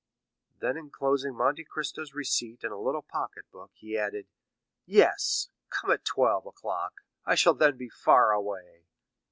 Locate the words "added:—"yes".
3.99-5.49